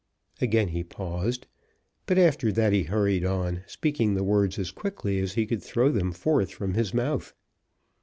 Again 0.41 0.69
he 0.69 0.83
paused, 0.83 1.45
but 2.07 2.17
after 2.17 2.51
that 2.53 2.73
he 2.73 2.81
hurried 2.81 3.23
on, 3.23 3.61
speaking 3.67 4.15
the 4.15 4.23
words 4.23 4.57
as 4.57 4.71
quickly 4.71 5.19
as 5.19 5.33
he 5.33 5.45
could 5.45 5.61
throw 5.61 5.91
them 5.91 6.11
forth 6.11 6.49
from 6.49 6.73
his 6.73 6.91
mouth. 6.91 7.35